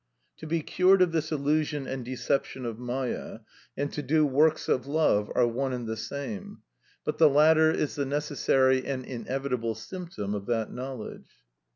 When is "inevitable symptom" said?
9.05-10.33